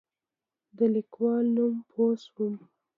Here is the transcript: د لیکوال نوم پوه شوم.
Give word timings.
د 0.77 0.79
لیکوال 0.95 1.45
نوم 1.55 1.73
پوه 1.89 2.13
شوم. 2.25 2.53